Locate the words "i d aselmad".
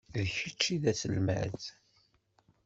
0.75-1.59